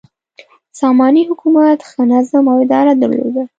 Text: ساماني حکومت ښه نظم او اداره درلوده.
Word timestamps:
ساماني 0.79 1.21
حکومت 1.29 1.79
ښه 1.89 2.01
نظم 2.11 2.45
او 2.51 2.57
اداره 2.65 2.93
درلوده. 3.01 3.43